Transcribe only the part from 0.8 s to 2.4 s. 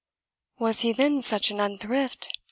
then such an unthrift?"